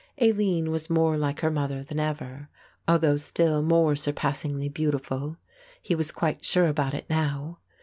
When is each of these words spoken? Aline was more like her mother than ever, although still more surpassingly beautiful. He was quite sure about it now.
Aline 0.19 0.71
was 0.71 0.89
more 0.89 1.15
like 1.15 1.41
her 1.41 1.51
mother 1.51 1.83
than 1.83 1.99
ever, 1.99 2.49
although 2.87 3.17
still 3.17 3.61
more 3.61 3.95
surpassingly 3.95 4.67
beautiful. 4.67 5.37
He 5.79 5.93
was 5.93 6.11
quite 6.11 6.43
sure 6.43 6.65
about 6.67 6.95
it 6.95 7.07
now. 7.07 7.59